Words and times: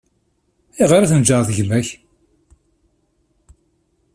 Ayɣer 0.81 1.01
i 1.03 1.07
tneǧǧɛeḍ 1.09 1.49
gma-k? 1.57 1.87